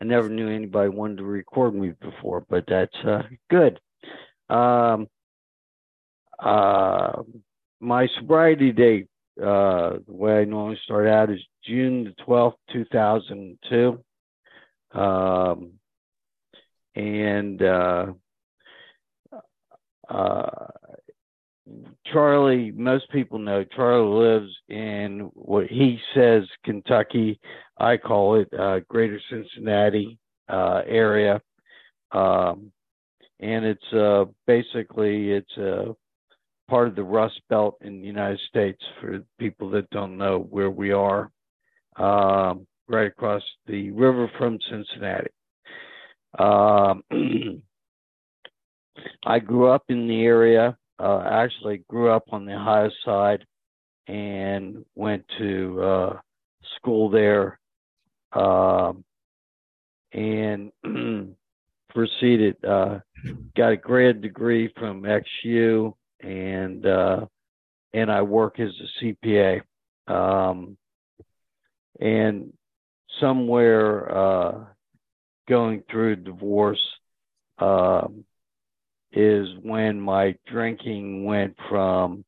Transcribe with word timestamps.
I 0.00 0.04
never 0.04 0.28
knew 0.28 0.48
anybody 0.48 0.88
wanted 0.88 1.18
to 1.18 1.24
record 1.24 1.74
me 1.74 1.92
before, 2.00 2.44
but 2.48 2.64
that's 2.68 2.96
uh, 3.04 3.22
good. 3.50 3.80
Um, 4.48 5.08
uh, 6.38 7.22
my 7.80 8.08
sobriety 8.18 8.72
date, 8.72 9.08
uh, 9.40 9.98
the 10.06 10.12
way 10.12 10.40
I 10.40 10.44
normally 10.44 10.78
start 10.84 11.06
out 11.06 11.30
is 11.30 11.40
June 11.64 12.04
the 12.04 12.24
12th, 12.24 12.54
2002. 12.72 14.02
Um, 14.98 15.72
and 16.94 17.62
uh, 17.62 18.06
uh, 20.08 20.66
Charlie, 22.12 22.72
most 22.72 23.10
people 23.10 23.38
know 23.38 23.64
Charlie 23.64 24.26
lives 24.26 24.52
in 24.68 25.30
what 25.34 25.66
he 25.66 25.98
says 26.14 26.44
Kentucky. 26.64 27.38
I 27.78 27.96
call 27.96 28.36
it 28.40 28.48
uh, 28.58 28.80
Greater 28.88 29.20
Cincinnati 29.30 30.18
uh, 30.48 30.82
area, 30.86 31.40
um, 32.12 32.72
and 33.40 33.64
it's 33.64 33.92
uh, 33.92 34.24
basically 34.46 35.32
it's 35.32 35.56
a 35.58 35.94
part 36.68 36.88
of 36.88 36.96
the 36.96 37.02
Rust 37.02 37.40
Belt 37.48 37.76
in 37.82 38.00
the 38.00 38.06
United 38.06 38.40
States. 38.48 38.82
For 39.00 39.22
people 39.38 39.70
that 39.70 39.90
don't 39.90 40.16
know 40.16 40.46
where 40.50 40.70
we 40.70 40.92
are, 40.92 41.30
um, 41.96 42.66
right 42.88 43.06
across 43.06 43.42
the 43.66 43.90
river 43.90 44.30
from 44.38 44.58
Cincinnati. 44.70 45.30
Um, 46.38 47.02
I 49.24 49.38
grew 49.38 49.68
up 49.68 49.84
in 49.88 50.08
the 50.08 50.22
area 50.22 50.76
uh, 50.98 51.22
actually 51.24 51.84
grew 51.88 52.10
up 52.10 52.24
on 52.32 52.44
the 52.44 52.54
Ohio 52.54 52.90
side 53.04 53.44
and 54.06 54.84
went 54.94 55.24
to 55.38 55.82
uh, 55.82 56.18
school 56.76 57.10
there 57.10 57.58
um, 58.32 59.04
and 60.12 60.72
proceeded, 61.90 62.56
uh, 62.64 62.98
got 63.56 63.72
a 63.72 63.76
grad 63.76 64.20
degree 64.20 64.72
from 64.78 65.02
XU 65.02 65.92
and 66.20 66.86
uh, 66.86 67.26
and 67.92 68.10
I 68.10 68.22
work 68.22 68.60
as 68.60 68.70
a 68.70 69.04
CPA. 69.04 69.62
Um, 70.06 70.76
and 72.00 72.52
somewhere 73.20 74.16
uh, 74.16 74.64
going 75.48 75.82
through 75.90 76.16
divorce, 76.16 76.80
um, 77.58 78.24
is 79.12 79.48
when 79.62 80.00
my 80.00 80.34
drinking 80.46 81.24
went 81.24 81.56
from 81.68 82.24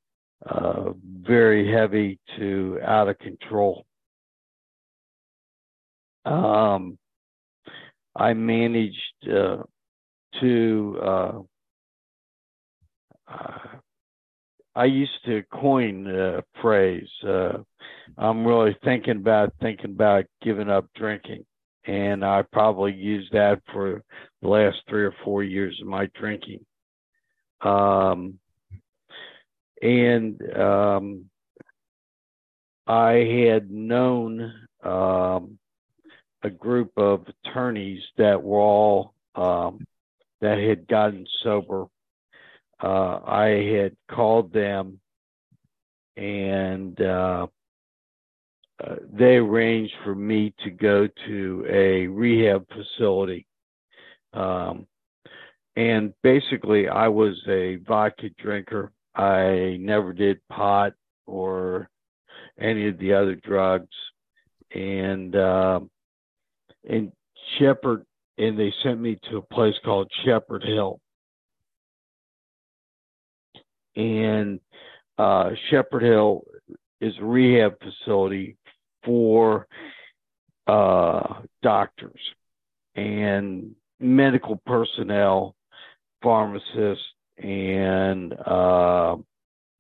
uh, 0.47 0.91
very 1.05 1.71
heavy 1.71 2.19
to 2.39 2.79
out 2.85 3.09
of 3.09 3.19
control. 3.19 3.85
Um, 6.25 6.99
I 8.17 8.33
managed 8.35 9.29
uh, 9.29 9.63
to. 10.41 10.99
Uh, 11.03 11.39
uh 13.29 13.59
I 14.75 14.85
used 14.85 15.25
to 15.27 15.43
coin 15.53 16.05
the 16.05 16.45
phrase. 16.63 17.09
Uh, 17.27 17.59
I'm 18.17 18.47
really 18.47 18.77
thinking 18.85 19.17
about 19.17 19.53
thinking 19.61 19.91
about 19.91 20.27
giving 20.43 20.71
up 20.71 20.87
drinking, 20.95 21.45
and 21.87 22.25
I 22.25 22.43
probably 22.53 22.93
used 22.93 23.33
that 23.33 23.61
for 23.73 24.03
the 24.43 24.49
last 24.49 24.77
three 24.89 25.05
or 25.05 25.15
four 25.25 25.43
years 25.43 25.79
of 25.83 25.89
my 25.89 26.09
drinking. 26.15 26.65
Um, 27.63 28.39
and 29.83 30.41
um, 30.57 31.25
I 32.87 33.13
had 33.49 33.71
known 33.71 34.53
um, 34.83 35.59
a 36.43 36.51
group 36.51 36.93
of 36.97 37.27
attorneys 37.45 38.03
that 38.17 38.43
were 38.43 38.59
all 38.59 39.15
um, 39.35 39.87
that 40.41 40.59
had 40.59 40.89
gotten 40.89 41.27
sober. 41.43 41.87
Uh, 42.83 43.21
I 43.27 43.47
had 43.77 43.97
called 44.09 44.53
them 44.53 45.01
and 46.21 47.01
uh, 47.01 47.47
uh, 48.83 48.95
they 49.13 49.37
arranged 49.37 49.95
for 50.05 50.15
me 50.15 50.55
to 50.65 50.71
go 50.71 51.09
to 51.27 51.67
a 51.69 52.07
rehab 52.07 52.67
facility. 52.69 53.47
Um, 54.33 54.87
and 55.81 56.13
basically, 56.23 56.89
I 56.89 57.09
was 57.09 57.41
a 57.49 57.77
vodka 57.77 58.29
drinker. 58.39 58.93
I 59.15 59.79
never 59.81 60.13
did 60.13 60.47
pot 60.49 60.93
or 61.25 61.89
any 62.61 62.87
of 62.89 62.99
the 62.99 63.15
other 63.15 63.35
drugs. 63.35 63.89
And 64.75 65.35
uh, 65.35 65.81
and 66.87 67.13
Shepherd, 67.59 68.05
and 68.37 68.59
they 68.59 68.75
sent 68.83 69.01
me 69.01 69.19
to 69.31 69.39
a 69.39 69.55
place 69.55 69.75
called 69.83 70.13
Shepherd 70.23 70.65
Hill. 70.65 71.01
And 73.97 74.61
uh, 75.17 75.53
Shepherd 75.71 76.03
Hill 76.03 76.45
is 77.01 77.15
a 77.19 77.25
rehab 77.25 77.77
facility 77.81 78.59
for 79.03 79.67
uh, 80.67 81.41
doctors 81.63 82.21
and 82.95 83.75
medical 83.99 84.61
personnel 84.67 85.55
pharmacists 86.23 87.05
and 87.39 88.33
uh, 88.47 89.17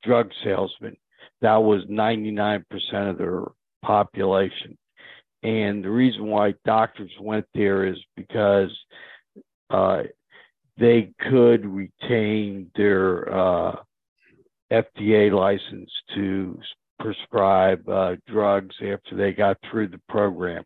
drug 0.02 0.30
salesmen. 0.44 0.96
That 1.40 1.56
was 1.56 1.84
99% 1.84 2.64
of 3.10 3.18
their 3.18 3.44
population. 3.82 4.76
And 5.42 5.82
the 5.82 5.90
reason 5.90 6.26
why 6.26 6.54
doctors 6.64 7.10
went 7.20 7.46
there 7.54 7.86
is 7.86 7.96
because 8.16 8.70
uh, 9.70 10.02
they 10.78 11.12
could 11.20 11.64
retain 11.64 12.70
their 12.74 13.32
uh, 13.32 13.76
FDA 14.70 15.32
license 15.32 15.90
to 16.14 16.58
prescribe 16.98 17.88
uh, 17.88 18.16
drugs 18.26 18.74
after 18.80 19.16
they 19.16 19.32
got 19.32 19.56
through 19.70 19.88
the 19.88 20.00
program. 20.08 20.64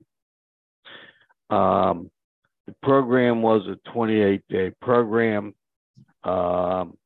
Um, 1.50 2.10
the 2.66 2.74
program 2.82 3.42
was 3.42 3.62
a 3.66 3.90
28 3.90 4.42
day 4.48 4.72
program. 4.80 5.54
Um, 6.24 6.96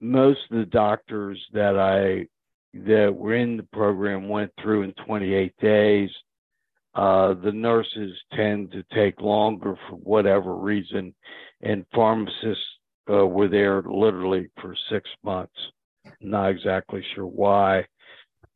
most 0.00 0.40
of 0.50 0.58
the 0.58 0.66
doctors 0.66 1.42
that 1.52 1.78
I 1.78 2.26
that 2.86 3.14
were 3.14 3.34
in 3.34 3.56
the 3.56 3.62
program 3.72 4.28
went 4.28 4.52
through 4.60 4.82
in 4.82 4.92
28 5.06 5.54
days. 5.60 6.10
Uh, 6.94 7.34
the 7.34 7.52
nurses 7.52 8.12
tend 8.34 8.70
to 8.72 8.84
take 8.94 9.20
longer 9.20 9.76
for 9.88 9.96
whatever 9.96 10.54
reason, 10.56 11.14
and 11.62 11.86
pharmacists 11.94 12.64
uh, 13.10 13.26
were 13.26 13.48
there 13.48 13.82
literally 13.82 14.48
for 14.60 14.76
six 14.90 15.08
months. 15.22 15.54
Not 16.20 16.50
exactly 16.50 17.04
sure 17.14 17.26
why, 17.26 17.86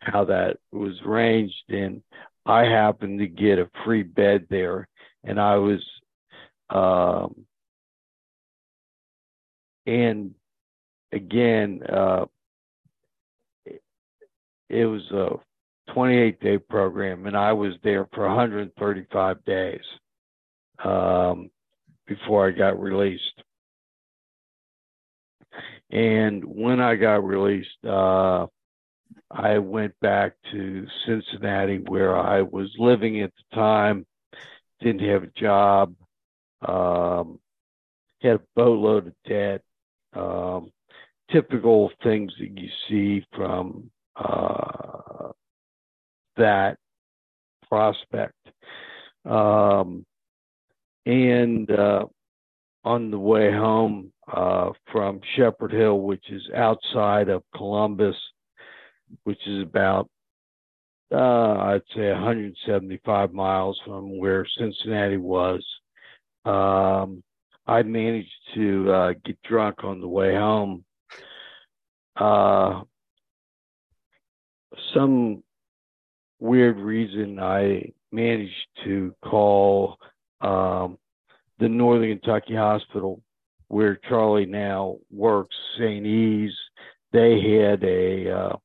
how 0.00 0.24
that 0.26 0.58
was 0.72 0.94
arranged, 1.04 1.54
and 1.68 2.02
I 2.46 2.62
happened 2.62 3.18
to 3.20 3.26
get 3.26 3.58
a 3.58 3.70
free 3.84 4.02
bed 4.02 4.46
there, 4.50 4.88
and 5.24 5.40
I 5.40 5.56
was 5.56 5.84
um, 6.70 7.44
and 9.88 10.34
again, 11.12 11.80
uh, 11.90 12.26
it 14.68 14.84
was 14.84 15.10
a 15.10 15.92
28 15.94 16.40
day 16.40 16.58
program, 16.58 17.26
and 17.26 17.34
I 17.34 17.54
was 17.54 17.72
there 17.82 18.06
for 18.12 18.26
135 18.26 19.44
days 19.46 19.80
um, 20.84 21.50
before 22.06 22.48
I 22.48 22.50
got 22.50 22.78
released. 22.78 23.22
And 25.90 26.44
when 26.44 26.80
I 26.80 26.96
got 26.96 27.24
released, 27.24 27.82
uh, 27.82 28.46
I 29.30 29.56
went 29.56 29.98
back 30.00 30.34
to 30.52 30.86
Cincinnati 31.06 31.78
where 31.78 32.14
I 32.14 32.42
was 32.42 32.70
living 32.78 33.22
at 33.22 33.32
the 33.34 33.56
time, 33.56 34.04
didn't 34.80 35.08
have 35.08 35.22
a 35.22 35.40
job, 35.40 35.94
um, 36.60 37.40
had 38.20 38.36
a 38.36 38.40
boatload 38.54 39.06
of 39.06 39.12
debt, 39.26 39.62
um, 40.14 40.70
typical 41.30 41.90
things 42.02 42.32
that 42.38 42.58
you 42.58 42.68
see 42.88 43.24
from 43.34 43.90
uh, 44.16 45.30
that 46.36 46.78
prospect. 47.68 48.34
Um, 49.24 50.04
and 51.06 51.70
uh, 51.70 52.06
on 52.84 53.10
the 53.10 53.18
way 53.18 53.50
home 53.52 54.12
uh, 54.32 54.70
from 54.90 55.20
Shepherd 55.36 55.72
Hill, 55.72 56.00
which 56.00 56.24
is 56.30 56.42
outside 56.54 57.28
of 57.28 57.42
Columbus, 57.54 58.16
which 59.24 59.40
is 59.46 59.62
about 59.62 60.08
uh, 61.12 61.16
I'd 61.16 61.82
say 61.96 62.10
175 62.12 63.32
miles 63.32 63.80
from 63.86 64.18
where 64.18 64.46
Cincinnati 64.58 65.16
was. 65.16 65.64
Um, 66.44 67.22
I 67.68 67.82
managed 67.82 68.32
to 68.54 68.90
uh, 68.90 69.12
get 69.26 69.40
drunk 69.42 69.84
on 69.84 70.00
the 70.00 70.08
way 70.08 70.34
home. 70.34 70.84
Uh, 72.16 72.80
some 74.94 75.42
weird 76.40 76.78
reason, 76.78 77.38
I 77.38 77.92
managed 78.10 78.54
to 78.84 79.14
call 79.22 79.98
um, 80.40 80.96
the 81.58 81.68
Northern 81.68 82.18
Kentucky 82.18 82.56
Hospital, 82.56 83.20
where 83.68 84.00
Charlie 84.08 84.46
now 84.46 84.96
works, 85.10 85.54
St. 85.76 86.06
E's. 86.06 86.52
They 87.12 87.60
had 87.60 87.84
a 87.84 88.30
uh, 88.30 88.56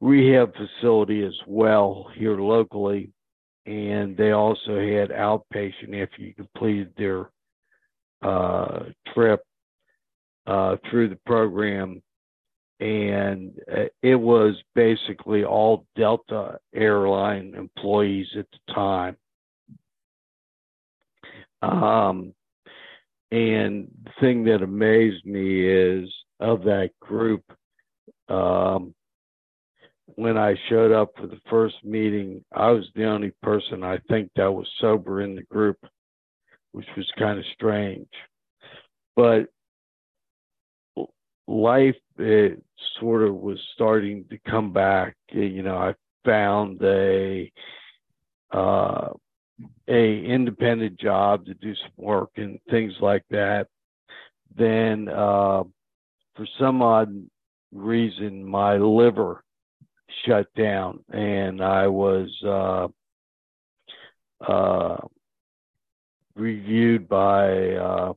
rehab 0.00 0.54
facility 0.56 1.22
as 1.22 1.38
well 1.46 2.10
here 2.16 2.40
locally, 2.40 3.12
and 3.64 4.16
they 4.16 4.32
also 4.32 4.76
had 4.76 5.10
outpatient 5.10 6.02
after 6.02 6.22
you 6.22 6.34
completed 6.34 6.92
their 6.96 7.30
uh, 8.22 8.84
trip 9.14 9.42
uh, 10.46 10.76
through 10.90 11.08
the 11.08 11.18
program. 11.26 12.02
And 12.80 13.52
uh, 13.70 13.84
it 14.02 14.14
was 14.14 14.54
basically 14.74 15.44
all 15.44 15.84
Delta 15.96 16.58
airline 16.74 17.54
employees 17.54 18.28
at 18.38 18.46
the 18.50 18.74
time. 18.74 19.16
Um, 21.62 22.32
and 23.30 23.88
the 24.04 24.10
thing 24.20 24.44
that 24.44 24.62
amazed 24.62 25.24
me 25.26 25.66
is 25.68 26.10
of 26.40 26.62
that 26.64 26.90
group, 27.00 27.44
um, 28.28 28.94
when 30.16 30.36
I 30.36 30.54
showed 30.68 30.92
up 30.92 31.12
for 31.16 31.26
the 31.26 31.40
first 31.48 31.76
meeting, 31.84 32.44
I 32.52 32.70
was 32.70 32.88
the 32.94 33.04
only 33.04 33.32
person 33.42 33.84
I 33.84 33.98
think 34.08 34.30
that 34.36 34.52
was 34.52 34.66
sober 34.80 35.20
in 35.20 35.36
the 35.36 35.42
group, 35.42 35.78
which 36.72 36.86
was 36.96 37.10
kind 37.18 37.38
of 37.38 37.44
strange. 37.54 38.08
But 39.16 39.48
life 41.46 41.96
it 42.18 42.62
sort 42.98 43.22
of 43.22 43.34
was 43.34 43.58
starting 43.74 44.24
to 44.30 44.38
come 44.48 44.72
back. 44.72 45.16
You 45.32 45.62
know, 45.62 45.76
I 45.76 45.94
found 46.24 46.80
a 46.82 47.50
uh, 48.52 49.08
a 49.88 50.24
independent 50.24 50.98
job 50.98 51.46
to 51.46 51.54
do 51.54 51.74
some 51.74 51.92
work 51.96 52.30
and 52.36 52.58
things 52.70 52.92
like 53.00 53.24
that. 53.30 53.66
Then, 54.56 55.08
uh, 55.08 55.64
for 56.34 56.46
some 56.58 56.82
odd 56.82 57.14
reason, 57.72 58.44
my 58.44 58.76
liver 58.76 59.44
shut 60.26 60.46
down, 60.56 61.04
and 61.12 61.62
I 61.62 61.86
was 61.86 62.28
uh, 62.44 62.88
uh, 64.44 64.96
reviewed 66.40 67.08
by 67.08 67.74
uh, 67.74 68.12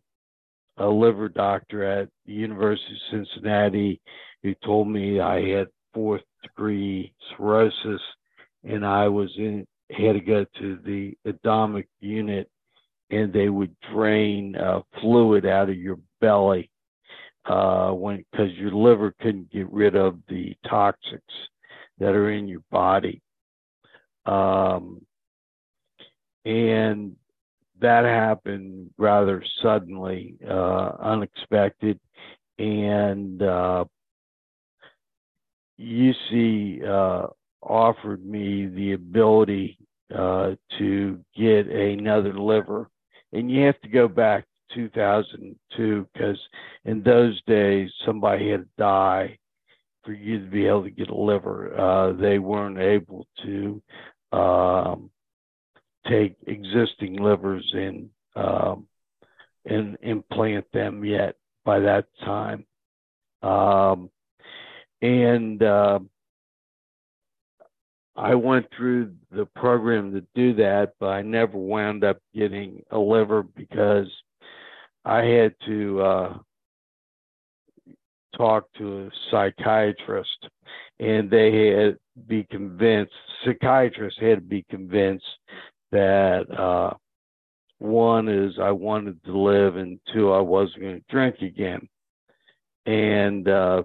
a 0.78 0.88
liver 0.88 1.30
doctor 1.30 1.84
at 1.84 2.10
the 2.26 2.34
University 2.34 2.94
of 2.94 3.26
Cincinnati 3.26 4.02
who 4.42 4.56
told 4.66 4.88
me 4.88 5.20
I 5.20 5.42
had 5.50 5.68
fourth 5.94 6.24
degree 6.42 7.14
cirrhosis, 7.30 8.02
and 8.64 8.86
I 8.86 9.08
was 9.08 9.32
in 9.38 9.68
had 9.92 10.14
to 10.14 10.20
go 10.20 10.46
to 10.60 10.80
the 10.84 11.16
Adamic 11.26 11.88
unit, 12.00 12.50
and 13.12 13.32
they 13.32 13.50
would 13.50 13.76
drain 13.92 14.56
uh, 14.56 14.82
fluid 15.00 15.46
out 15.46 15.70
of 15.70 15.78
your 15.78 16.00
belly 16.20 16.72
uh, 17.46 17.92
when 17.92 18.26
because 18.32 18.52
your 18.54 18.72
liver 18.72 19.14
couldn't 19.22 19.52
get 19.52 19.72
rid 19.72 19.96
of 19.96 20.18
the 20.30 20.56
toxics 20.66 21.20
that 22.00 22.16
are 22.16 22.32
in 22.32 22.48
your 22.48 22.64
body. 22.72 23.22
Um, 24.26 25.06
and 26.46 27.16
that 27.84 28.06
happened 28.06 28.90
rather 28.98 29.44
suddenly, 29.62 30.36
uh, 30.50 30.92
unexpected, 31.00 32.00
and 32.58 33.42
uh, 33.42 33.86
UC 35.80 36.88
uh, 36.88 37.28
offered 37.62 38.26
me 38.26 38.68
the 38.68 38.94
ability 38.94 39.78
uh, 40.16 40.56
to 40.80 41.20
get 41.36 41.68
another 41.68 42.34
liver, 42.34 42.90
and 43.34 43.52
you 43.52 43.66
have 43.66 43.80
to 43.82 43.90
go 43.90 44.08
back 44.08 44.46
to 44.72 44.76
2002 44.76 46.08
because 46.14 46.40
in 46.86 47.04
those 47.04 47.40
days 47.44 47.92
somebody 48.06 48.50
had 48.50 48.62
to 48.62 48.70
die 48.78 49.38
for 50.04 50.14
you 50.14 50.40
to 50.40 50.46
be 50.46 50.66
able 50.66 50.84
to 50.84 50.90
get 50.90 51.10
a 51.10 51.16
liver. 51.16 51.78
Uh, 51.80 52.14
they 52.14 52.40
weren't 52.40 52.80
able 52.80 53.28
to 53.44 53.82
um, 54.32 55.10
take 56.08 56.36
existing 56.48 57.18
livers 57.18 57.70
and 57.76 58.10
um, 58.36 58.88
and 59.66 59.98
implant 60.02 60.66
them 60.74 61.06
yet 61.06 61.36
by 61.64 61.80
that 61.80 62.06
time. 62.26 62.66
Um, 63.42 64.10
and 65.02 65.62
uh, 65.62 66.00
I 68.16 68.36
went 68.36 68.68
through 68.76 69.14
the 69.32 69.46
program 69.46 70.14
to 70.14 70.26
do 70.36 70.56
that, 70.56 70.94
but 71.00 71.08
I 71.08 71.22
never 71.22 71.58
wound 71.58 72.04
up 72.04 72.20
getting 72.34 72.84
a 72.92 72.98
liver 72.98 73.44
because 73.44 74.08
I 75.06 75.24
had 75.24 75.56
to 75.66 76.02
uh, 76.02 76.38
talk 78.38 78.68
to 78.78 79.06
a 79.06 79.10
psychiatrist, 79.30 80.48
and 81.00 81.30
they 81.30 81.68
had 81.68 81.98
be 82.28 82.46
convinced. 82.50 83.14
Psychiatrists 83.44 84.20
had 84.22 84.36
to 84.36 84.42
be 84.42 84.64
convinced 84.70 85.26
that 85.94 86.46
uh, 86.60 86.94
one 87.78 88.28
is 88.28 88.60
I 88.60 88.72
wanted 88.72 89.24
to 89.26 89.38
live, 89.38 89.78
and 89.78 90.00
two 90.14 90.32
I 90.32 90.42
wasn't 90.42 90.82
going 90.82 90.96
to 91.00 91.06
drink 91.10 91.38
again. 91.42 91.88
And 92.86 93.48
uh, 93.48 93.84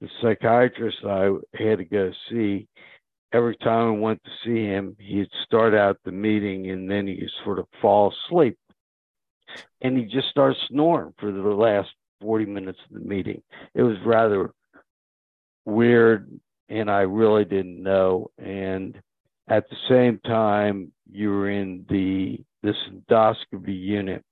the 0.00 0.08
psychiatrist 0.22 0.98
I 1.04 1.30
had 1.54 1.78
to 1.78 1.84
go 1.84 2.12
see, 2.30 2.68
every 3.32 3.56
time 3.56 3.88
I 3.88 3.98
went 3.98 4.22
to 4.24 4.30
see 4.44 4.64
him, 4.64 4.96
he'd 5.00 5.30
start 5.44 5.74
out 5.74 5.98
the 6.04 6.12
meeting 6.12 6.70
and 6.70 6.90
then 6.90 7.06
he'd 7.06 7.28
sort 7.44 7.58
of 7.58 7.66
fall 7.80 8.12
asleep. 8.26 8.56
And 9.80 9.96
he 9.96 10.04
just 10.04 10.28
started 10.28 10.58
snoring 10.68 11.14
for 11.18 11.32
the 11.32 11.40
last 11.40 11.90
40 12.20 12.46
minutes 12.46 12.78
of 12.88 13.00
the 13.00 13.08
meeting. 13.08 13.42
It 13.74 13.82
was 13.82 13.96
rather 14.04 14.52
weird, 15.64 16.30
and 16.68 16.90
I 16.90 17.00
really 17.00 17.44
didn't 17.44 17.82
know. 17.82 18.30
And 18.38 19.00
at 19.50 19.68
the 19.68 19.76
same 19.88 20.20
time, 20.24 20.92
you 21.10 21.30
were 21.30 21.50
in 21.50 21.84
the 21.88 22.38
this 22.62 22.76
endoscopy 22.90 23.78
unit, 23.78 24.22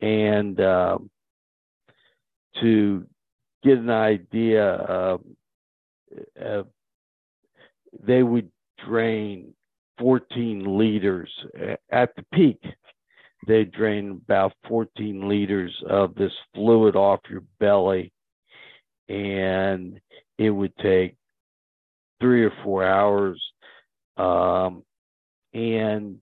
and 0.00 0.60
uh, 0.60 0.98
to 2.60 3.06
get 3.62 3.78
an 3.78 3.90
idea 3.90 4.64
of 4.64 5.20
they 8.06 8.22
would 8.22 8.50
drain 8.86 9.54
14 9.98 10.78
liters. 10.78 11.30
At 11.90 12.14
the 12.16 12.24
peak 12.32 12.60
they 13.46 13.64
drain 13.64 14.22
about 14.24 14.52
14 14.68 15.28
liters 15.28 15.74
of 15.88 16.14
this 16.14 16.32
fluid 16.54 16.96
off 16.96 17.20
your 17.28 17.42
belly. 17.60 18.12
And 19.08 20.00
it 20.38 20.50
would 20.50 20.74
take 20.78 21.16
three 22.20 22.44
or 22.44 22.52
four 22.62 22.84
hours 22.84 23.42
um, 24.16 24.82
and 25.52 26.18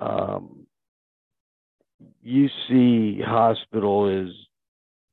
um, 0.00 0.66
UC 2.26 3.24
hospital 3.24 4.08
is 4.08 4.34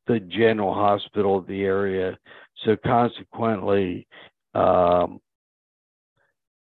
the 0.08 0.20
general 0.20 0.74
hospital 0.74 1.38
of 1.38 1.48
the 1.48 1.63
area 1.63 2.17
so 2.63 2.75
consequently 2.86 4.08
um, 4.53 5.20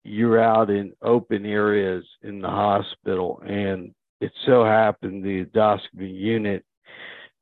you're 0.03 0.41
out 0.41 0.69
in 0.69 0.93
open 1.01 1.45
areas 1.45 2.03
in 2.23 2.41
the 2.41 2.47
hospital 2.47 3.41
and 3.45 3.93
it 4.21 4.31
so 4.45 4.63
happened 4.63 5.23
the 5.23 5.45
endoscopy 5.45 6.15
unit, 6.15 6.63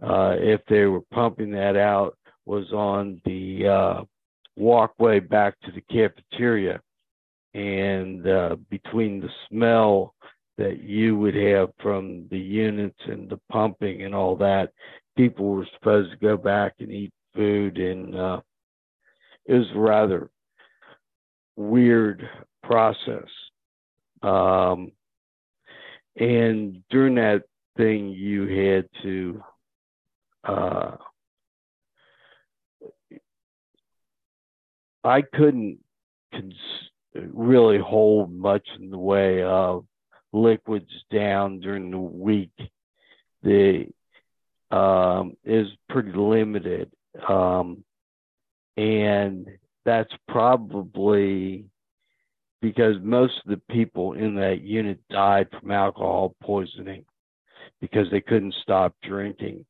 uh, 0.01 0.35
if 0.39 0.61
they 0.69 0.85
were 0.85 1.01
pumping 1.11 1.51
that 1.51 1.75
out, 1.75 2.17
was 2.45 2.71
on 2.71 3.21
the 3.25 3.67
uh, 3.67 4.01
walkway 4.55 5.19
back 5.19 5.59
to 5.61 5.71
the 5.73 5.81
cafeteria. 5.81 6.79
And 7.53 8.27
uh, 8.27 8.57
between 8.69 9.19
the 9.19 9.29
smell 9.47 10.13
that 10.57 10.83
you 10.83 11.17
would 11.17 11.35
have 11.35 11.69
from 11.81 12.27
the 12.29 12.37
units 12.37 12.99
and 13.05 13.29
the 13.29 13.39
pumping 13.51 14.03
and 14.03 14.13
all 14.13 14.35
that, 14.37 14.71
people 15.17 15.47
were 15.47 15.67
supposed 15.73 16.11
to 16.11 16.17
go 16.17 16.37
back 16.37 16.73
and 16.79 16.91
eat 16.91 17.13
food. 17.35 17.77
And 17.77 18.15
uh, 18.15 18.41
it 19.45 19.53
was 19.55 19.67
rather 19.75 20.29
weird 21.55 22.27
process. 22.63 23.27
Um, 24.21 24.91
and 26.17 26.83
during 26.89 27.15
that 27.15 27.43
thing, 27.77 28.09
you 28.09 28.47
had 28.47 28.89
to 29.03 29.43
uh, 30.43 30.95
I 35.03 35.21
couldn't 35.21 35.79
cons- 36.33 36.88
really 37.13 37.79
hold 37.79 38.31
much 38.31 38.67
in 38.79 38.89
the 38.89 38.97
way 38.97 39.43
of 39.43 39.85
liquids 40.31 40.91
down 41.11 41.59
during 41.59 41.91
the 41.91 41.97
week. 41.97 42.51
The 43.43 43.87
um, 44.71 45.35
is 45.43 45.67
pretty 45.89 46.11
limited, 46.11 46.91
um, 47.27 47.83
and 48.77 49.47
that's 49.85 50.13
probably 50.27 51.65
because 52.61 52.95
most 53.01 53.33
of 53.43 53.49
the 53.49 53.73
people 53.73 54.13
in 54.13 54.35
that 54.35 54.61
unit 54.61 54.99
died 55.09 55.47
from 55.51 55.71
alcohol 55.71 56.35
poisoning 56.43 57.05
because 57.81 58.07
they 58.11 58.21
couldn't 58.21 58.53
stop 58.61 58.93
drinking. 59.01 59.65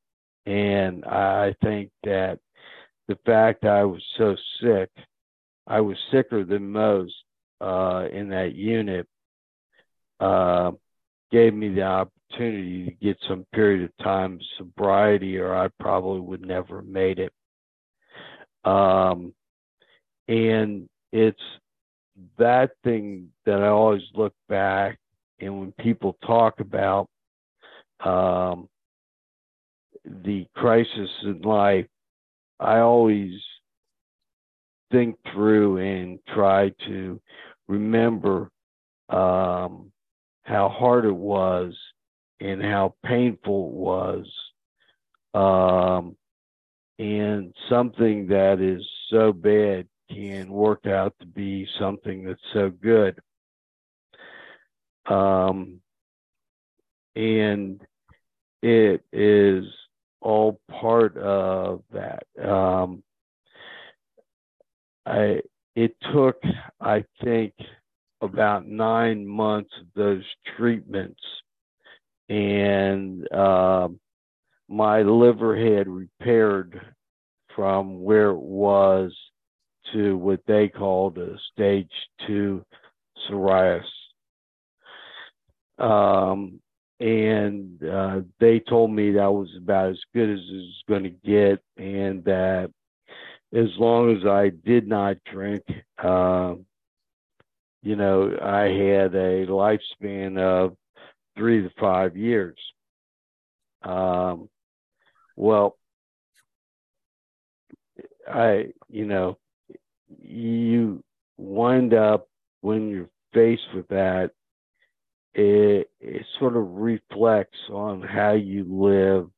And 0.46 1.05
I 1.05 1.55
think 1.63 1.91
that 2.03 2.39
the 3.08 3.17
fact 3.25 3.65
I 3.65 3.84
was 3.84 4.03
so 4.17 4.36
sick, 4.62 4.89
I 5.67 5.81
was 5.81 5.98
sicker 6.12 6.43
than 6.43 6.72
most 6.72 7.13
uh, 7.61 8.07
in 8.11 8.29
that 8.29 8.55
unit, 8.55 9.07
uh, 10.19 10.71
gave 11.31 11.53
me 11.53 11.69
the 11.69 11.83
opportunity 11.83 12.85
to 12.85 12.91
get 13.05 13.17
some 13.27 13.45
period 13.53 13.83
of 13.83 14.03
time 14.03 14.39
sobriety, 14.57 15.37
or 15.37 15.55
I 15.55 15.69
probably 15.79 16.21
would 16.21 16.45
never 16.45 16.77
have 16.77 16.87
made 16.87 17.19
it. 17.19 17.33
Um, 18.65 19.33
and 20.27 20.87
it's 21.11 21.39
that 22.37 22.71
thing 22.83 23.29
that 23.45 23.61
I 23.63 23.67
always 23.67 24.03
look 24.13 24.33
back 24.47 24.99
and 25.41 25.59
when 25.59 25.71
people 25.73 26.17
talk 26.25 26.59
about 26.59 27.07
um, 28.03 28.67
the 30.05 30.45
crisis 30.55 31.09
in 31.23 31.41
life, 31.41 31.85
I 32.59 32.79
always 32.79 33.33
think 34.91 35.17
through 35.33 35.77
and 35.77 36.19
try 36.33 36.71
to 36.87 37.21
remember 37.69 38.49
um, 39.09 39.91
how 40.43 40.67
hard 40.67 41.05
it 41.05 41.15
was 41.15 41.77
and 42.41 42.61
how 42.61 42.95
painful 43.05 43.67
it 43.69 43.73
was. 43.73 44.25
Um, 45.33 46.17
and 46.97 47.53
something 47.69 48.27
that 48.27 48.59
is 48.59 48.85
so 49.09 49.31
bad 49.31 49.88
can 50.09 50.49
work 50.49 50.88
out 50.88 51.13
to 51.19 51.25
be 51.25 51.67
something 51.79 52.25
that's 52.25 52.41
so 52.51 52.69
good. 52.69 53.19
Um, 55.05 55.79
and 57.15 57.81
it 58.61 59.03
is 59.13 59.65
all 60.21 60.59
part 60.69 61.15
of 61.17 61.83
that. 61.93 62.23
Um, 62.43 63.03
I 65.05 65.41
it 65.79 65.95
took, 66.13 66.36
I 66.81 67.05
think, 67.24 67.53
about 68.19 68.67
nine 68.67 69.25
months 69.25 69.71
of 69.79 69.88
those 69.95 70.25
treatments, 70.57 71.21
and 72.27 73.25
uh, 73.31 73.88
my 74.67 75.03
liver 75.03 75.55
had 75.55 75.88
repaired 75.88 76.81
from 77.55 78.03
where 78.03 78.31
it 78.31 78.41
was 78.41 79.15
to 79.93 80.17
what 80.17 80.41
they 80.48 80.67
called 80.67 81.17
a 81.17 81.38
stage 81.53 81.89
two 82.27 82.62
cirrhosis. 83.29 83.89
Um, 85.77 86.59
and 87.00 87.81
uh, 87.81 88.19
they 88.41 88.59
told 88.59 88.91
me 88.91 89.12
that 89.13 89.31
was 89.31 89.48
about 89.57 89.91
as 89.91 90.00
good 90.13 90.29
as 90.29 90.39
it 90.39 90.55
was 90.55 90.83
going 90.89 91.03
to 91.03 91.09
get, 91.09 91.63
and 91.77 92.21
that 92.25 92.69
as 93.53 93.69
long 93.77 94.15
as 94.15 94.25
I 94.25 94.49
did 94.49 94.87
not 94.87 95.17
drink, 95.31 95.63
uh, 95.97 96.55
you 97.81 97.95
know, 97.95 98.37
I 98.41 98.63
had 98.65 99.15
a 99.15 99.47
lifespan 99.47 100.37
of 100.37 100.75
three 101.37 101.61
to 101.63 101.69
five 101.79 102.15
years. 102.15 102.57
Um, 103.81 104.49
well, 105.35 105.77
I, 108.27 108.73
you 108.89 109.05
know, 109.05 109.37
you 110.21 111.03
wind 111.37 111.93
up 111.93 112.27
when 112.61 112.89
you're 112.89 113.09
faced 113.33 113.73
with 113.73 113.87
that, 113.87 114.31
it, 115.33 115.89
it 115.99 116.25
sort 116.37 116.57
of 116.57 116.69
reflects 116.69 117.59
on 117.71 118.01
how 118.01 118.33
you 118.33 118.65
live 118.67 119.29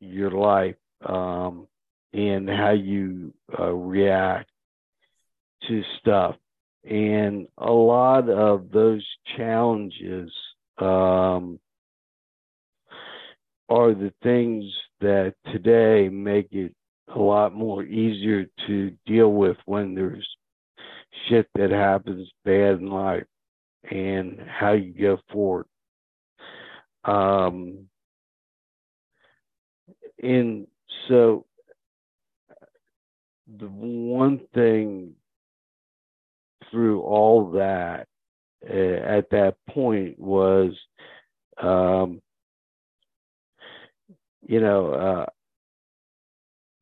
your 0.00 0.30
life 0.30 0.76
um, 1.04 1.66
and 2.12 2.48
how 2.48 2.70
you 2.70 3.32
uh, 3.58 3.72
react 3.72 4.50
to 5.66 5.82
stuff. 6.00 6.36
And 6.84 7.48
a 7.58 7.70
lot 7.70 8.30
of 8.30 8.70
those 8.70 9.06
challenges 9.36 10.30
um, 10.78 11.58
are 13.68 13.92
the 13.92 14.12
things 14.22 14.64
that 15.00 15.34
today 15.52 16.08
make 16.08 16.48
it 16.52 16.74
a 17.14 17.18
lot 17.18 17.54
more 17.54 17.82
easier 17.84 18.46
to 18.66 18.92
deal 19.06 19.32
with 19.32 19.56
when 19.66 19.94
there's 19.94 20.26
shit 21.28 21.48
that 21.54 21.70
happens 21.70 22.28
bad 22.44 22.78
in 22.80 22.90
life 22.90 23.24
and 23.90 24.40
how 24.46 24.72
you 24.72 24.92
go 24.92 25.18
forward. 25.32 25.66
Um, 27.04 27.88
and 30.22 30.66
so 31.08 31.46
the 33.56 33.66
one 33.66 34.40
thing 34.54 35.14
through 36.70 37.00
all 37.02 37.52
that 37.52 38.06
uh, 38.68 38.72
at 38.72 39.30
that 39.30 39.56
point 39.70 40.18
was 40.18 40.72
um, 41.62 42.20
you 44.46 44.60
know 44.60 44.92
uh, 44.92 45.26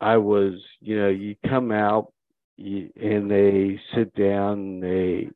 I 0.01 0.19
was, 0.19 0.55
you 0.81 0.99
know, 0.99 1.09
you 1.09 1.37
come 1.49 1.73
out 1.73 2.13
you, 2.57 2.91
and 2.97 3.31
they 3.31 3.81
sit 3.95 4.15
down 4.15 4.81
they 4.81 5.29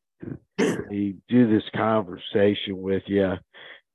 they 0.59 1.15
do 1.29 1.51
this 1.51 1.65
conversation 1.75 2.81
with 2.83 3.03
you 3.07 3.35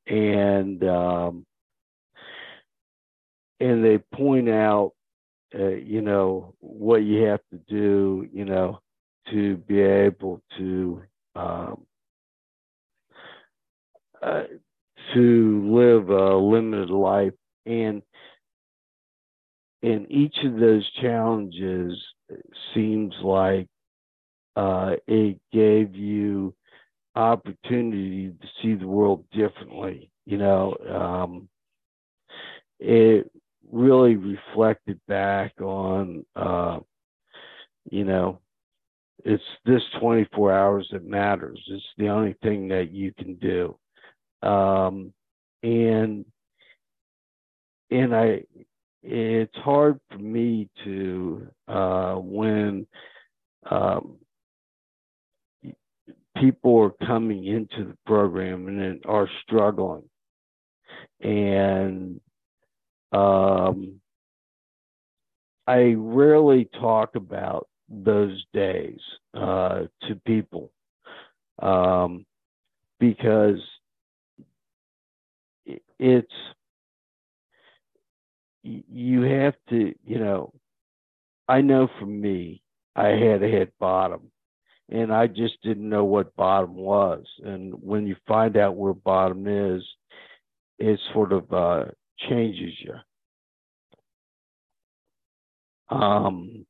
and 0.07 0.83
um 0.83 1.45
and 3.59 3.83
they 3.83 3.97
point 4.15 4.49
out 4.49 4.91
uh, 5.57 5.67
you 5.69 6.01
know 6.01 6.53
what 6.59 6.97
you 7.03 7.23
have 7.23 7.41
to 7.51 7.57
do 7.69 8.27
you 8.33 8.45
know 8.45 8.79
to 9.31 9.57
be 9.57 9.79
able 9.81 10.41
to 10.57 11.01
um 11.35 11.85
uh, 14.21 14.43
to 15.13 15.73
live 15.73 16.09
a 16.09 16.35
limited 16.35 16.89
life 16.89 17.33
and 17.65 18.01
and 19.83 20.09
each 20.11 20.35
of 20.43 20.57
those 20.59 20.89
challenges 21.01 21.93
seems 22.73 23.13
like 23.23 23.67
uh, 24.55 24.95
it 25.07 25.39
gave 25.51 25.95
you 25.95 26.53
opportunity 27.15 28.29
to 28.41 28.47
see 28.61 28.75
the 28.75 28.87
world 28.87 29.25
differently. 29.31 30.11
You 30.25 30.37
know, 30.37 30.75
um, 30.89 31.49
it 32.79 33.29
really 33.71 34.15
reflected 34.15 34.99
back 35.07 35.53
on, 35.61 36.25
uh, 36.35 36.79
you 37.89 38.03
know, 38.03 38.41
it's 39.23 39.43
this 39.65 39.81
24 39.99 40.53
hours 40.53 40.87
that 40.91 41.05
matters. 41.05 41.61
It's 41.67 41.83
the 41.97 42.09
only 42.09 42.35
thing 42.43 42.67
that 42.69 42.91
you 42.91 43.13
can 43.13 43.35
do. 43.35 43.77
Um, 44.47 45.13
and, 45.63 46.25
and 47.89 48.15
I, 48.15 48.43
it's 49.01 49.55
hard 49.57 49.99
for 50.11 50.17
me 50.17 50.69
to 50.83 51.47
uh, 51.67 52.15
when 52.15 52.87
um, 53.69 54.17
people 56.37 56.79
are 56.81 57.07
coming 57.07 57.45
into 57.45 57.85
the 57.85 57.97
program 58.05 58.67
and 58.67 59.03
are 59.05 59.29
struggling 59.43 60.03
and 61.21 62.19
um, 63.15 64.01
I 65.67 65.93
rarely 65.97 66.69
talk 66.79 67.15
about 67.15 67.67
those 67.89 68.43
days 68.53 68.99
uh, 69.33 69.83
to 70.03 70.15
people 70.25 70.71
um, 71.61 72.25
because 72.99 73.59
it's 75.99 76.33
you 78.63 79.21
have 79.21 79.53
to, 79.69 79.93
you 80.05 80.19
know, 80.19 80.53
I 81.47 81.61
know 81.61 81.87
for 81.99 82.05
me, 82.05 82.61
I 82.95 83.09
had 83.09 83.41
to 83.41 83.47
hit 83.47 83.73
bottom 83.79 84.31
and 84.89 85.13
I 85.13 85.27
just 85.27 85.61
didn't 85.63 85.89
know 85.89 86.05
what 86.05 86.35
bottom 86.35 86.75
was. 86.75 87.25
And 87.43 87.73
when 87.81 88.07
you 88.07 88.15
find 88.27 88.57
out 88.57 88.75
where 88.75 88.93
bottom 88.93 89.47
is, 89.47 89.83
it's 90.79 91.01
sort 91.13 91.31
of 91.31 91.51
uh, 91.53 91.85
changes 92.17 92.73
you. 92.79 92.95
Um, 95.89 96.65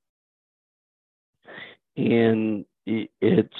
and 1.97 2.65
it's 2.85 3.53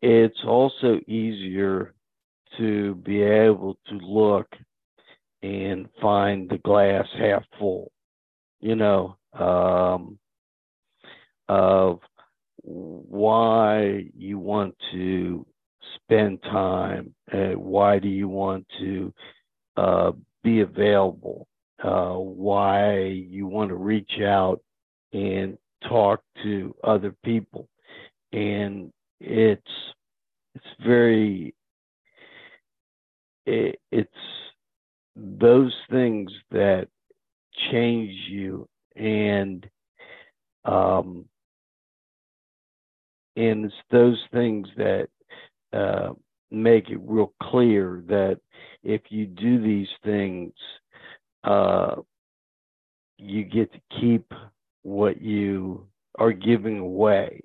it's 0.00 0.38
also 0.46 1.00
easier 1.06 1.94
to 2.56 2.94
be 2.96 3.22
able 3.22 3.76
to 3.88 3.94
look 3.96 4.46
and 5.42 5.88
find 6.00 6.48
the 6.48 6.58
glass 6.58 7.06
half 7.18 7.44
full, 7.58 7.90
you 8.60 8.74
know, 8.76 9.16
um, 9.32 10.18
of 11.48 12.00
why 12.62 14.04
you 14.16 14.38
want 14.38 14.74
to 14.92 15.46
spend 15.94 16.42
time, 16.42 17.14
uh, 17.32 17.52
why 17.58 17.98
do 17.98 18.08
you 18.08 18.28
want 18.28 18.66
to 18.80 19.12
uh, 19.78 20.12
be 20.42 20.60
available, 20.60 21.46
uh, 21.84 22.14
why 22.14 22.98
you 22.98 23.46
want 23.46 23.68
to 23.68 23.76
reach 23.76 24.20
out 24.20 24.60
and 25.12 25.56
talk 25.88 26.20
to 26.42 26.74
other 26.82 27.14
people, 27.24 27.68
and 28.32 28.92
it's 29.20 29.62
it's 30.56 30.66
very 30.84 31.54
it, 33.46 33.78
it's 33.92 34.10
those 35.14 35.74
things 35.90 36.32
that 36.50 36.88
change 37.70 38.12
you 38.28 38.68
and 38.96 39.68
um 40.64 41.24
and 43.36 43.66
it's 43.66 43.74
those 43.90 44.18
things 44.32 44.68
that 44.76 45.08
uh, 45.72 46.10
make 46.50 46.90
it 46.90 46.98
real 47.02 47.32
clear 47.42 48.02
that 48.08 48.40
if 48.82 49.02
you 49.10 49.26
do 49.26 49.62
these 49.62 49.88
things, 50.04 50.52
uh, 51.44 51.96
you 53.18 53.44
get 53.44 53.72
to 53.72 53.80
keep 54.00 54.32
what 54.82 55.20
you 55.20 55.86
are 56.18 56.32
giving 56.32 56.78
away. 56.78 57.42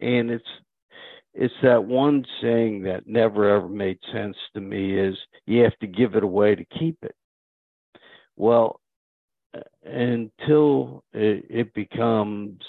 And 0.00 0.30
it's 0.30 0.44
it's 1.34 1.54
that 1.62 1.82
one 1.82 2.24
saying 2.40 2.82
that 2.84 3.08
never 3.08 3.56
ever 3.56 3.68
made 3.68 3.98
sense 4.12 4.36
to 4.54 4.60
me 4.60 4.98
is 4.98 5.16
you 5.46 5.62
have 5.62 5.76
to 5.80 5.86
give 5.86 6.14
it 6.14 6.22
away 6.22 6.54
to 6.54 6.64
keep 6.78 6.96
it. 7.02 7.14
Well, 8.36 8.80
until 9.84 11.02
it, 11.12 11.44
it 11.50 11.74
becomes 11.74 12.60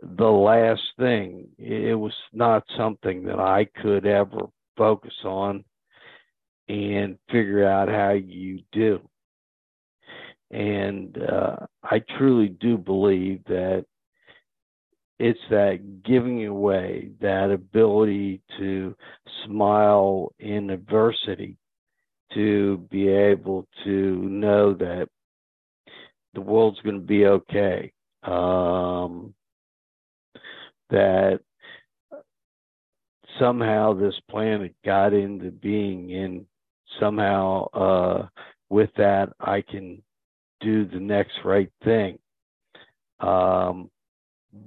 the 0.00 0.24
last 0.24 0.82
thing, 0.98 1.48
it 1.58 1.98
was 1.98 2.14
not 2.32 2.64
something 2.76 3.24
that 3.24 3.38
I 3.38 3.66
could 3.80 4.06
ever 4.06 4.46
focus 4.76 5.14
on 5.24 5.64
and 6.68 7.18
figure 7.30 7.66
out 7.66 7.88
how 7.88 8.12
you 8.12 8.60
do. 8.72 9.00
And 10.50 11.16
uh, 11.18 11.56
I 11.82 12.02
truly 12.18 12.48
do 12.48 12.76
believe 12.76 13.42
that 13.46 13.86
it's 15.18 15.40
that 15.50 16.02
giving 16.02 16.46
away, 16.46 17.10
that 17.20 17.50
ability 17.50 18.42
to 18.58 18.94
smile 19.44 20.32
in 20.38 20.70
adversity, 20.70 21.56
to 22.34 22.78
be 22.90 23.08
able 23.08 23.66
to 23.84 23.90
know 23.90 24.74
that 24.74 25.08
the 26.34 26.40
world's 26.40 26.80
going 26.80 26.96
to 26.96 27.06
be 27.06 27.26
okay. 27.26 27.92
Um, 28.22 29.34
that 30.90 31.40
somehow 33.38 33.94
this 33.94 34.14
planet 34.30 34.74
got 34.84 35.12
into 35.12 35.50
being 35.50 36.12
and 36.14 36.46
somehow 37.00 37.66
uh, 37.72 38.28
with 38.70 38.90
that 38.96 39.30
I 39.40 39.62
can 39.62 40.02
do 40.60 40.86
the 40.86 41.00
next 41.00 41.34
right 41.44 41.70
thing. 41.84 42.18
Um, 43.20 43.90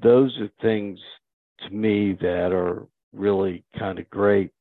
those 0.01 0.37
are 0.39 0.49
things 0.61 0.99
to 1.61 1.69
me 1.69 2.13
that 2.21 2.51
are 2.51 2.87
really 3.13 3.63
kind 3.77 3.99
of 3.99 4.09
great. 4.09 4.51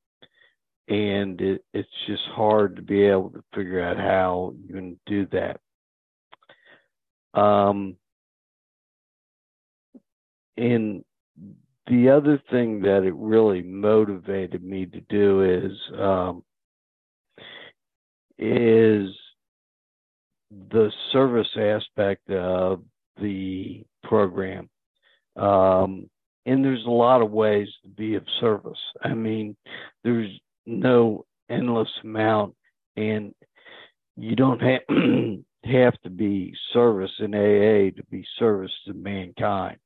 And 0.89 1.41
it, 1.41 1.65
it's 1.73 1.89
just 2.07 2.23
hard 2.35 2.77
to 2.77 2.83
be 2.83 3.05
able 3.05 3.31
to 3.31 3.43
figure 3.55 3.81
out 3.81 3.97
how 3.97 4.55
you 4.67 4.75
can 4.75 5.01
do 5.07 5.27
that. 5.33 5.61
Um, 7.39 7.97
and 10.57 11.05
the 11.87 12.11
other 12.11 12.41
thing 12.51 12.81
that 12.83 13.03
it 13.05 13.15
really 13.15 13.63
motivated 13.63 14.63
me 14.63 14.87
to 14.87 15.01
do 15.09 15.43
is 15.43 15.73
um, 15.99 16.45
is 18.39 19.09
the 20.71 20.91
service 21.13 21.49
aspect 21.57 22.31
of 22.31 22.83
the 23.21 23.85
program. 24.03 24.69
Um, 25.37 26.09
and 26.47 26.65
there's 26.65 26.85
a 26.87 26.91
lot 26.91 27.23
of 27.23 27.31
ways 27.31 27.69
to 27.83 27.89
be 27.89 28.15
of 28.15 28.25
service. 28.41 28.79
I 29.03 29.15
mean, 29.15 29.57
there's 30.03 30.31
no 30.67 31.25
endless 31.49 31.89
amount, 32.03 32.55
and 32.97 33.35
you 34.17 34.37
don't 34.37 34.61
have 34.61 34.83
have 35.65 36.01
to 36.03 36.11
be 36.11 36.55
service 36.73 37.11
in 37.21 37.35
AA 37.35 37.91
to 37.97 38.05
be 38.11 38.25
service 38.39 38.73
to 38.87 38.93
mankind. 38.95 39.79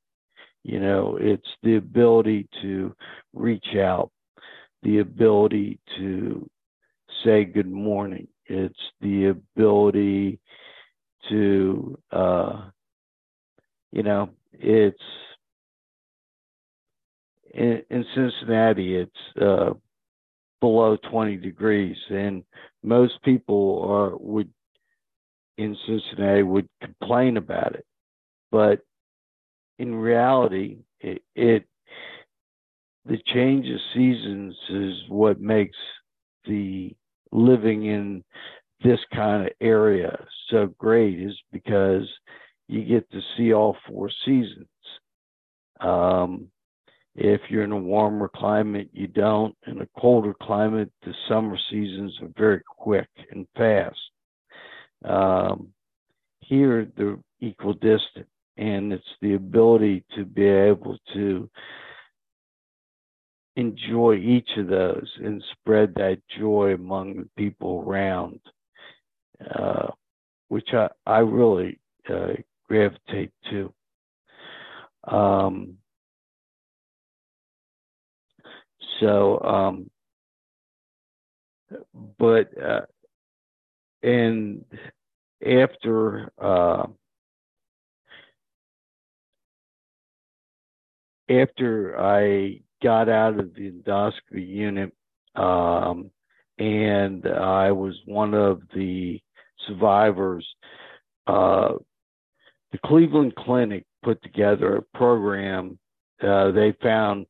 You 0.64 0.80
know, 0.80 1.16
it's 1.20 1.48
the 1.62 1.76
ability 1.76 2.48
to 2.62 2.94
reach 3.32 3.76
out, 3.76 4.10
the 4.82 4.98
ability 4.98 5.78
to 5.96 6.48
say 7.24 7.44
good 7.44 7.70
morning. 7.70 8.28
It's 8.48 8.78
the 9.00 9.26
ability 9.26 10.40
to, 11.28 11.98
uh, 12.10 12.62
you 13.92 14.02
know, 14.02 14.30
it's 14.52 15.02
in, 17.52 17.82
in 17.90 18.04
Cincinnati, 18.14 18.96
it's 18.96 19.40
uh, 19.40 19.74
below 20.60 20.96
20 21.10 21.36
degrees, 21.36 21.96
and 22.10 22.42
most 22.82 23.22
people 23.22 23.84
are 23.88 24.16
would 24.16 24.50
in 25.56 25.76
Cincinnati 25.86 26.42
would 26.42 26.68
complain 26.80 27.36
about 27.36 27.74
it, 27.74 27.84
but 28.50 28.80
in 29.78 29.94
reality, 29.94 30.78
it, 31.00 31.22
it 31.34 31.64
the 33.04 33.18
change 33.26 33.66
of 33.66 33.80
seasons 33.94 34.54
is 34.68 34.94
what 35.08 35.40
makes 35.40 35.76
the 36.46 36.94
living 37.32 37.86
in 37.86 38.24
this 38.82 39.00
kind 39.12 39.46
of 39.46 39.52
area 39.60 40.24
so 40.50 40.66
great 40.78 41.20
is 41.20 41.36
because 41.52 42.08
you 42.68 42.84
get 42.84 43.10
to 43.10 43.20
see 43.36 43.52
all 43.52 43.76
four 43.88 44.10
seasons. 44.24 44.66
Um, 45.80 46.48
if 47.14 47.40
you're 47.48 47.64
in 47.64 47.72
a 47.72 47.76
warmer 47.76 48.30
climate, 48.34 48.88
you 48.92 49.08
don't. 49.08 49.54
In 49.66 49.80
a 49.80 50.00
colder 50.00 50.34
climate, 50.40 50.90
the 51.02 51.14
summer 51.28 51.58
seasons 51.70 52.16
are 52.22 52.30
very 52.36 52.62
quick 52.78 53.08
and 53.30 53.46
fast. 53.56 53.98
Um, 55.04 55.68
here, 56.40 56.86
they're 56.96 57.18
equal 57.40 57.72
equidistant 57.72 58.26
and 58.56 58.92
it's 58.92 59.04
the 59.22 59.34
ability 59.34 60.04
to 60.16 60.24
be 60.24 60.44
able 60.44 60.98
to 61.14 61.48
enjoy 63.58 64.14
each 64.14 64.48
of 64.56 64.68
those 64.68 65.10
and 65.16 65.42
spread 65.52 65.92
that 65.96 66.20
joy 66.38 66.74
among 66.74 67.16
the 67.16 67.28
people 67.36 67.82
around, 67.84 68.38
uh, 69.52 69.88
which 70.46 70.68
I, 70.72 70.88
I 71.04 71.18
really 71.18 71.80
uh, 72.08 72.34
gravitate 72.68 73.32
to. 73.50 73.72
Um, 75.08 75.78
so, 79.00 79.40
um, 79.40 79.90
but, 82.16 82.50
uh, 82.62 82.82
and 84.04 84.64
after, 85.44 86.30
uh, 86.40 86.86
after 91.28 91.98
I 92.00 92.60
got 92.82 93.08
out 93.08 93.38
of 93.38 93.54
the 93.54 93.70
endoscopy 93.70 94.46
unit, 94.46 94.92
um, 95.34 96.10
and 96.58 97.26
I 97.26 97.72
was 97.72 97.94
one 98.06 98.34
of 98.34 98.62
the 98.74 99.20
survivors, 99.66 100.46
uh, 101.26 101.74
the 102.72 102.78
Cleveland 102.84 103.34
Clinic 103.36 103.84
put 104.02 104.22
together 104.22 104.76
a 104.76 104.98
program. 104.98 105.78
Uh, 106.22 106.50
they 106.50 106.74
found 106.82 107.26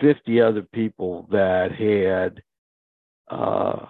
50 0.00 0.40
other 0.40 0.62
people 0.72 1.28
that 1.30 1.72
had 1.72 2.40
uh, 3.28 3.86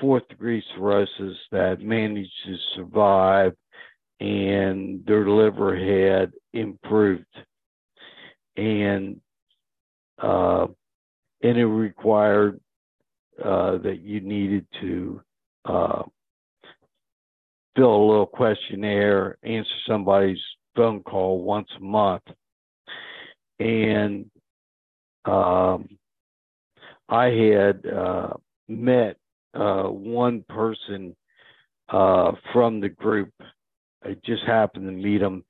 fourth 0.00 0.26
degree 0.28 0.62
cirrhosis 0.74 1.36
that 1.52 1.80
managed 1.80 2.32
to 2.46 2.56
survive 2.74 3.54
and 4.20 5.04
their 5.06 5.28
liver 5.28 5.74
had 5.76 6.32
improved 6.52 7.24
and 8.56 9.20
uh, 10.20 10.66
and 11.42 11.58
it 11.58 11.66
required 11.66 12.60
uh, 13.42 13.78
that 13.78 14.00
you 14.02 14.20
needed 14.20 14.66
to 14.80 15.20
uh, 15.64 16.02
fill 17.76 17.94
a 17.94 18.06
little 18.06 18.26
questionnaire, 18.26 19.38
answer 19.42 19.70
somebody's 19.86 20.38
phone 20.76 21.02
call 21.02 21.42
once 21.42 21.68
a 21.76 21.80
month, 21.80 22.22
and 23.58 24.30
um, 25.24 25.88
I 27.08 27.26
had 27.26 27.86
uh, 27.86 28.34
met 28.68 29.16
uh, 29.54 29.84
one 29.84 30.44
person 30.48 31.16
uh, 31.88 32.32
from 32.52 32.80
the 32.80 32.88
group. 32.88 33.32
I 34.04 34.16
just 34.24 34.44
happened 34.44 34.86
to 34.86 34.92
meet 34.92 35.20
him 35.20 35.44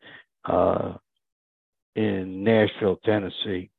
in 1.96 2.44
Nashville, 2.44 2.98
Tennessee. 3.04 3.70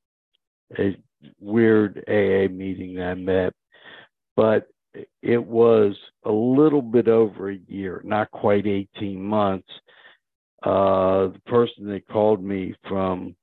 A 0.79 0.95
weird 1.39 2.03
AA 2.07 2.51
meeting 2.51 3.01
I 3.01 3.13
met, 3.15 3.53
but 4.35 4.67
it 5.21 5.43
was 5.43 5.95
a 6.25 6.31
little 6.31 6.81
bit 6.81 7.07
over 7.07 7.51
a 7.51 7.59
year, 7.67 8.01
not 8.03 8.31
quite 8.31 8.67
18 8.67 9.21
months. 9.21 9.67
Uh, 10.63 11.27
the 11.27 11.41
person 11.45 11.87
that 11.87 12.07
called 12.07 12.43
me 12.43 12.75
from 12.87 13.35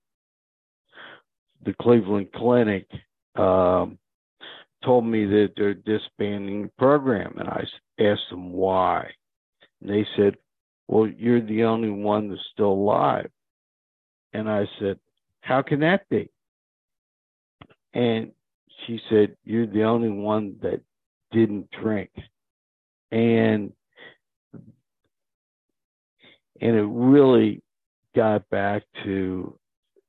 the 1.65 1.75
Cleveland 1.81 2.29
Clinic 2.35 2.87
um, 3.35 3.99
told 4.85 5.05
me 5.05 5.25
that 5.25 5.53
they're 5.57 5.75
disbanding 5.75 6.63
the 6.63 6.73
program, 6.79 7.37
and 7.39 7.49
I 7.49 7.65
asked 8.01 8.31
them 8.31 8.53
why. 8.53 9.11
And 9.81 9.91
they 9.91 10.07
said, 10.17 10.37
Well, 10.87 11.09
you're 11.09 11.41
the 11.41 11.65
only 11.65 11.91
one 11.91 12.29
that's 12.29 12.41
still 12.53 12.73
alive. 12.73 13.31
And 14.33 14.49
I 14.49 14.67
said, 14.79 14.99
How 15.41 15.63
can 15.63 15.81
that 15.81 16.09
be? 16.09 16.31
And 17.99 18.31
she 18.87 19.01
said, 19.11 19.37
You're 19.45 19.67
the 19.67 19.83
only 19.83 20.09
one 20.09 20.57
that 20.63 20.81
didn't 21.33 21.69
drink. 21.73 22.11
And 23.11 23.73
and 26.61 26.77
it 26.77 26.87
really 26.89 27.61
got 28.15 28.49
back 28.51 28.85
to 29.05 29.59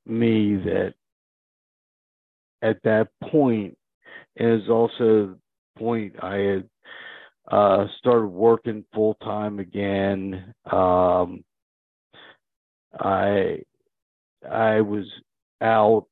me 0.06 0.56
that 0.56 0.94
at 2.62 2.80
that 2.84 3.08
point 3.24 3.76
is 4.36 4.68
also 4.68 5.34
the 5.34 5.38
point 5.76 6.14
I 6.22 6.36
had 6.36 6.68
uh, 7.50 7.86
started 7.98 8.28
working 8.28 8.84
full 8.94 9.14
time 9.14 9.58
again. 9.58 10.54
Um, 10.70 11.42
I 12.98 13.62
I 14.48 14.80
was 14.80 15.06
out 15.60 16.06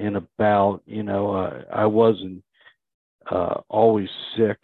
and 0.00 0.16
about. 0.16 0.82
You 0.86 1.02
know, 1.04 1.32
uh, 1.34 1.64
I 1.72 1.86
wasn't 1.86 2.42
uh, 3.30 3.60
always 3.68 4.08
sick, 4.36 4.58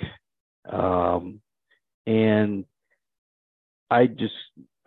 um, 0.71 1.41
and 2.07 2.65
I 3.91 4.07
just 4.07 4.35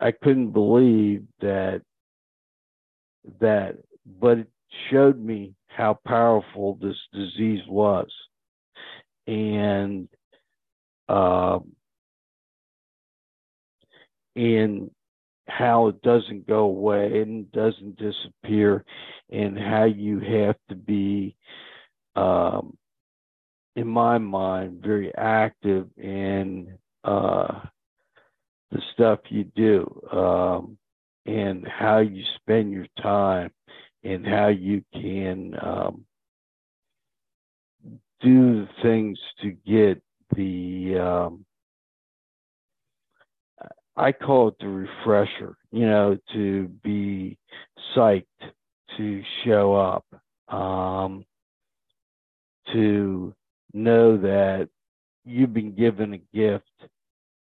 I 0.00 0.12
couldn't 0.12 0.50
believe 0.52 1.24
that 1.40 1.82
that, 3.40 3.76
but 4.20 4.38
it 4.38 4.48
showed 4.90 5.18
me 5.18 5.54
how 5.68 5.98
powerful 6.06 6.78
this 6.80 6.96
disease 7.12 7.62
was, 7.68 8.08
and 9.26 10.08
um, 11.08 11.72
and 14.36 14.90
how 15.50 15.88
it 15.88 16.00
doesn't 16.02 16.46
go 16.46 16.60
away 16.60 17.20
and 17.20 17.50
doesn't 17.52 17.96
disappear, 17.96 18.84
and 19.30 19.58
how 19.58 19.84
you 19.84 20.20
have 20.20 20.56
to 20.68 20.74
be, 20.74 21.36
um, 22.16 22.76
in 23.76 23.86
my 23.86 24.18
mind, 24.18 24.82
very 24.82 25.14
active 25.16 25.86
in 25.96 26.78
uh, 27.04 27.60
the 28.70 28.80
stuff 28.92 29.20
you 29.28 29.44
do, 29.56 30.02
um, 30.12 30.78
and 31.26 31.66
how 31.66 31.98
you 31.98 32.22
spend 32.36 32.72
your 32.72 32.86
time, 33.02 33.50
and 34.04 34.26
how 34.26 34.48
you 34.48 34.82
can 34.92 35.54
um, 35.60 36.04
do 38.20 38.66
the 38.66 38.68
things 38.82 39.18
to 39.42 39.50
get 39.66 40.00
the 40.36 40.96
um, 40.98 41.44
I 44.00 44.12
call 44.12 44.48
it 44.48 44.54
the 44.60 44.68
refresher, 44.68 45.58
you 45.72 45.86
know, 45.86 46.16
to 46.32 46.68
be 46.82 47.36
psyched, 47.94 48.24
to 48.96 49.22
show 49.44 49.74
up, 49.74 50.06
um, 50.48 51.26
to 52.72 53.34
know 53.74 54.16
that 54.16 54.70
you've 55.26 55.52
been 55.52 55.74
given 55.74 56.14
a 56.14 56.36
gift 56.36 56.64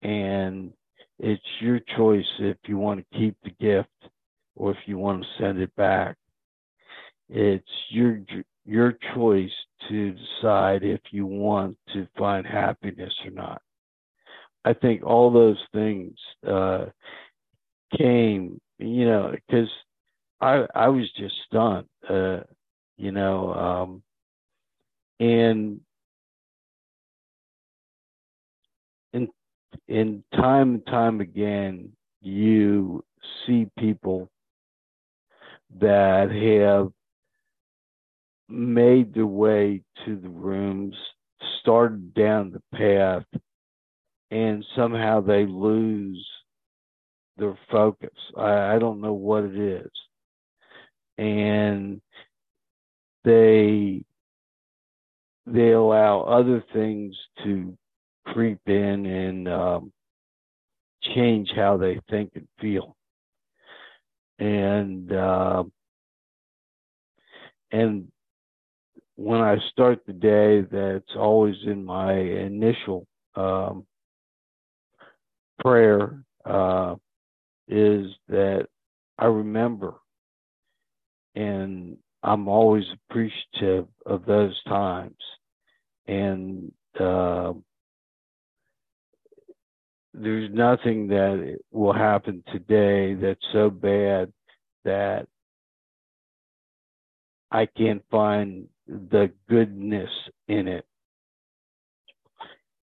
and 0.00 0.72
it's 1.18 1.42
your 1.60 1.78
choice 1.94 2.24
if 2.38 2.56
you 2.66 2.78
want 2.78 3.00
to 3.00 3.18
keep 3.18 3.36
the 3.44 3.50
gift 3.60 3.90
or 4.56 4.70
if 4.70 4.78
you 4.86 4.96
want 4.96 5.22
to 5.22 5.28
send 5.42 5.60
it 5.60 5.76
back. 5.76 6.16
It's 7.28 7.68
your 7.90 8.20
your 8.64 8.94
choice 9.14 9.52
to 9.90 10.12
decide 10.12 10.84
if 10.84 11.00
you 11.10 11.26
want 11.26 11.76
to 11.92 12.08
find 12.16 12.46
happiness 12.46 13.12
or 13.26 13.30
not. 13.30 13.60
I 14.64 14.74
think 14.74 15.02
all 15.04 15.30
those 15.30 15.58
things 15.72 16.16
uh, 16.46 16.86
came, 17.96 18.60
you 18.78 19.06
know, 19.06 19.32
because 19.32 19.68
I 20.40 20.66
I 20.74 20.88
was 20.88 21.10
just 21.16 21.34
stunned, 21.46 21.86
uh, 22.08 22.40
you 22.96 23.12
know, 23.12 23.54
um, 23.54 24.02
and 25.18 25.80
in 29.12 29.28
in 29.88 30.24
time 30.34 30.74
and 30.74 30.86
time 30.86 31.20
again, 31.20 31.92
you 32.22 33.04
see 33.46 33.68
people 33.78 34.28
that 35.78 36.30
have 36.30 36.92
made 38.48 39.14
their 39.14 39.26
way 39.26 39.82
to 40.04 40.16
the 40.16 40.28
rooms, 40.28 40.94
started 41.60 42.12
down 42.14 42.50
the 42.50 42.62
path, 42.76 43.24
and 44.30 44.64
somehow 44.76 45.20
they 45.20 45.46
lose 45.46 46.26
their 47.36 47.58
focus. 47.70 48.14
I, 48.36 48.74
I 48.76 48.78
don't 48.78 49.00
know 49.00 49.14
what 49.14 49.44
it 49.44 49.56
is. 49.56 49.90
And 51.18 52.00
they 53.24 54.04
they 55.46 55.72
allow 55.72 56.22
other 56.22 56.62
things 56.72 57.16
to 57.44 57.76
creep 58.26 58.60
in 58.66 59.06
and 59.06 59.48
um, 59.48 59.92
change 61.02 61.50
how 61.54 61.76
they 61.76 62.00
think 62.08 62.30
and 62.34 62.46
feel. 62.60 62.96
And 64.38 65.12
uh, 65.12 65.64
and 67.72 68.10
when 69.16 69.40
I 69.40 69.56
start 69.70 70.00
the 70.06 70.12
day, 70.14 70.62
that's 70.62 71.14
always 71.16 71.56
in 71.66 71.84
my 71.84 72.14
initial 72.14 73.06
um, 73.34 73.84
prayer 75.60 76.24
uh, 76.44 76.96
is 77.68 78.06
that 78.28 78.66
I 79.18 79.26
remember, 79.26 79.94
and 81.34 81.96
I'm 82.22 82.48
always 82.48 82.84
appreciative 83.10 83.86
of 84.06 84.24
those 84.26 84.60
times, 84.64 85.16
and 86.06 86.72
uh, 86.98 87.52
there's 90.12 90.50
nothing 90.52 91.08
that 91.08 91.58
will 91.70 91.92
happen 91.92 92.42
today 92.52 93.14
that's 93.14 93.44
so 93.52 93.70
bad 93.70 94.32
that 94.84 95.26
I 97.50 97.66
can't 97.66 98.02
find 98.10 98.68
the 98.86 99.30
goodness 99.48 100.10
in 100.48 100.68
it. 100.68 100.84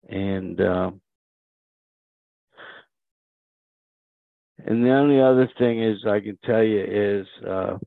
And 0.09 0.59
um, 0.61 1.01
and 4.65 4.85
the 4.85 4.91
only 4.91 5.21
other 5.21 5.49
thing 5.57 5.83
is 5.83 6.05
I 6.05 6.19
can 6.19 6.37
tell 6.43 6.63
you 6.63 6.83
is 6.83 7.27
uh, 7.47 7.77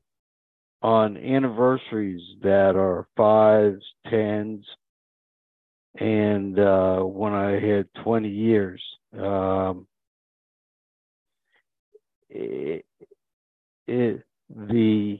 on 0.81 1.17
anniversaries 1.17 2.21
that 2.41 2.75
are 2.75 3.07
fives, 3.15 3.83
tens, 4.09 4.65
and 5.95 6.59
uh, 6.59 6.99
when 6.99 7.33
I 7.33 7.59
had 7.59 7.87
20 8.03 8.29
years, 8.29 8.81
um, 9.17 9.87
it, 12.29 12.85
it, 13.87 14.23
the 14.49 15.19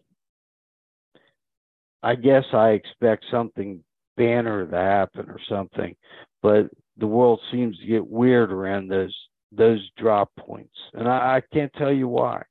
I 2.04 2.14
guess 2.14 2.44
I 2.54 2.70
expect 2.70 3.26
something 3.32 3.84
banner 4.16 4.68
to 4.68 4.78
happen 4.78 5.28
or 5.30 5.40
something, 5.50 5.96
but 6.44 6.70
the 6.98 7.08
world 7.08 7.40
seems 7.52 7.78
to 7.80 7.88
get 7.88 8.08
weird 8.08 8.52
around 8.52 8.88
those 8.88 9.16
those 9.52 9.90
drop 9.98 10.32
points, 10.38 10.76
and 10.94 11.08
I, 11.08 11.38
I 11.38 11.42
can't 11.54 11.74
tell 11.74 11.92
you 11.92 12.08
why. 12.08 12.44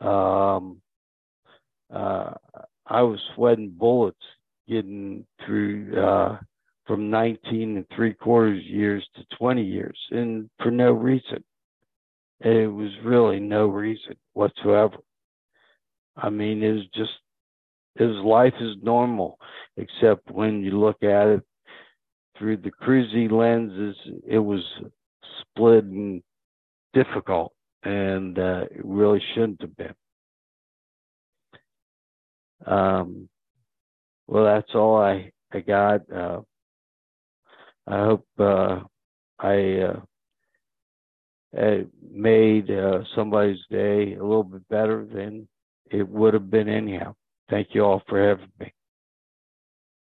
Um, 0.00 0.80
uh, 1.92 2.34
I 2.86 3.02
was 3.02 3.20
sweating 3.34 3.74
bullets 3.76 4.18
getting 4.68 5.26
through 5.44 6.00
uh, 6.00 6.38
from 6.86 7.10
19 7.10 7.76
and 7.76 7.86
three 7.94 8.14
quarters 8.14 8.64
years 8.64 9.06
to 9.16 9.24
20 9.36 9.62
years, 9.62 9.98
and 10.10 10.48
for 10.62 10.70
no 10.70 10.92
reason. 10.92 11.44
It 12.40 12.72
was 12.72 12.90
really 13.04 13.38
no 13.38 13.66
reason 13.66 14.16
whatsoever. 14.32 14.96
I 16.16 16.30
mean, 16.30 16.62
it 16.62 16.72
was 16.72 16.86
just 16.94 17.12
his 17.96 18.16
life 18.24 18.54
is 18.60 18.76
normal, 18.82 19.38
except 19.76 20.30
when 20.30 20.62
you 20.62 20.78
look 20.78 21.02
at 21.02 21.28
it 21.28 21.42
through 22.38 22.58
the 22.58 22.70
cruisy 22.70 23.30
lenses, 23.30 23.96
it 24.26 24.38
was 24.38 24.62
split 25.40 25.84
and 25.84 26.22
difficult, 26.92 27.52
and 27.84 28.38
uh, 28.38 28.64
it 28.70 28.84
really 28.84 29.22
shouldn't 29.34 29.60
have 29.62 29.76
been. 29.76 29.94
Um, 32.66 33.28
well, 34.26 34.44
that's 34.44 34.74
all 34.74 34.96
I 34.98 35.32
I 35.52 35.60
got. 35.60 36.10
Uh, 36.12 36.40
I 37.86 37.98
hope 38.04 38.26
uh, 38.38 38.80
I 39.38 39.80
uh, 41.56 41.78
made 42.12 42.70
uh, 42.70 43.00
somebody's 43.14 43.60
day 43.70 44.14
a 44.14 44.22
little 44.22 44.44
bit 44.44 44.68
better 44.68 45.06
than 45.12 45.48
it 45.90 46.08
would 46.08 46.34
have 46.34 46.50
been 46.50 46.68
anyhow. 46.68 47.14
Thank 47.48 47.68
you 47.74 47.84
all 47.84 48.02
for 48.08 48.20
having 48.22 48.52
me. 48.60 48.72